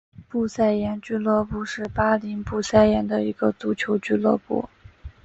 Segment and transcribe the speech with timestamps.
[0.27, 4.67] 布赛廷俱乐部是巴林布赛廷的一个足球俱乐部。